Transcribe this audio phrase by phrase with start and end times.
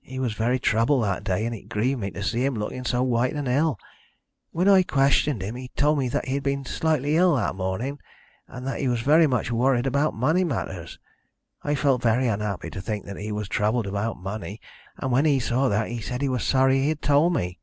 [0.00, 3.02] He was very troubled that day, and it grieved me to see him looking so
[3.02, 3.78] white and ill.
[4.50, 7.98] When I questioned him he told me that he had been slightly ill that morning,
[8.48, 10.98] and that he was very much worried about money matters.
[11.62, 14.62] I felt very unhappy to think that he was troubled about money,
[14.96, 17.58] and when he saw that he said he was sorry he had told me.